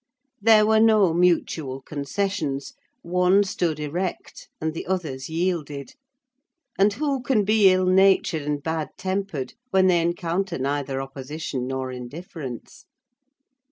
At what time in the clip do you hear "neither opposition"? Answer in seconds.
10.57-11.67